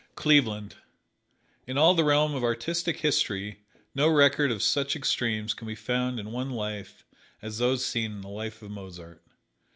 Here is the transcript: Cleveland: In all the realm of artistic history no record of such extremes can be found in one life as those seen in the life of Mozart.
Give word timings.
Cleveland: 0.15 0.77
In 1.67 1.77
all 1.77 1.93
the 1.93 2.03
realm 2.03 2.33
of 2.33 2.43
artistic 2.43 3.01
history 3.01 3.59
no 3.93 4.07
record 4.07 4.49
of 4.51 4.63
such 4.63 4.95
extremes 4.95 5.53
can 5.53 5.67
be 5.67 5.75
found 5.75 6.19
in 6.19 6.31
one 6.31 6.49
life 6.49 7.05
as 7.39 7.59
those 7.59 7.85
seen 7.85 8.13
in 8.13 8.21
the 8.21 8.27
life 8.27 8.63
of 8.63 8.71
Mozart. 8.71 9.21